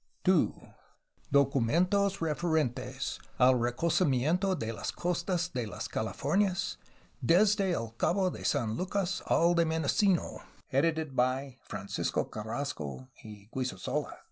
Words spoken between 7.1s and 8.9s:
desde el Cabo de San